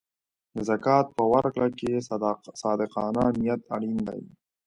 د 0.55 0.57
زکات 0.69 1.05
په 1.17 1.23
ورکړه 1.33 1.67
کې 1.79 2.05
صادقانه 2.61 3.23
نیت 3.39 3.61
اړین 3.75 3.97
دی. 4.07 4.21